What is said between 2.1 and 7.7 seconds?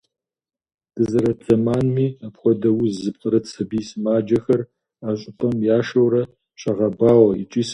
апхуэдэ уз зыпкърыт сабий сымаджэхэр а щӀыпӀэм яшэурэ щагъэбауэ икӀи сэбэп яхуохъу.